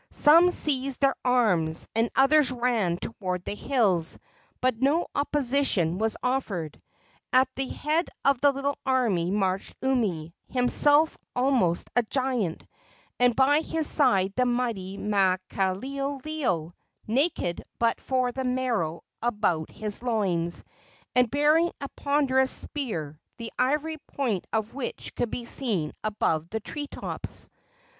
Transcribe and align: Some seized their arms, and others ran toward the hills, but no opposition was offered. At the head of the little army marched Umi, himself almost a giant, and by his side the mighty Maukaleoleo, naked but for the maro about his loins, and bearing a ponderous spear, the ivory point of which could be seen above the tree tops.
Some 0.09 0.49
seized 0.49 1.01
their 1.01 1.13
arms, 1.23 1.87
and 1.93 2.09
others 2.15 2.51
ran 2.51 2.97
toward 2.97 3.45
the 3.45 3.53
hills, 3.53 4.17
but 4.59 4.81
no 4.81 5.05
opposition 5.13 5.99
was 5.99 6.17
offered. 6.23 6.81
At 7.31 7.47
the 7.55 7.67
head 7.67 8.07
of 8.25 8.41
the 8.41 8.51
little 8.51 8.79
army 8.83 9.29
marched 9.29 9.75
Umi, 9.83 10.33
himself 10.47 11.15
almost 11.35 11.87
a 11.95 12.01
giant, 12.01 12.65
and 13.19 13.35
by 13.35 13.59
his 13.61 13.85
side 13.85 14.33
the 14.35 14.45
mighty 14.45 14.97
Maukaleoleo, 14.97 16.73
naked 17.05 17.63
but 17.77 18.01
for 18.01 18.31
the 18.31 18.43
maro 18.43 19.03
about 19.21 19.69
his 19.69 20.01
loins, 20.01 20.63
and 21.13 21.29
bearing 21.29 21.71
a 21.79 21.87
ponderous 21.89 22.49
spear, 22.49 23.19
the 23.37 23.53
ivory 23.59 23.97
point 24.07 24.47
of 24.51 24.73
which 24.73 25.13
could 25.13 25.29
be 25.29 25.45
seen 25.45 25.93
above 26.03 26.49
the 26.49 26.59
tree 26.59 26.87
tops. 26.87 27.51